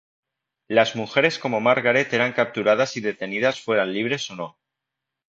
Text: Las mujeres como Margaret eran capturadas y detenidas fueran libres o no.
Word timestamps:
Las 0.67 0.95
mujeres 0.95 1.37
como 1.37 1.61
Margaret 1.61 2.11
eran 2.11 2.33
capturadas 2.33 2.97
y 2.97 3.01
detenidas 3.01 3.61
fueran 3.61 3.93
libres 3.93 4.31
o 4.31 4.35
no. 4.35 4.57